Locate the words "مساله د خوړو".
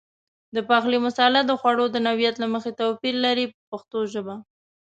1.05-1.85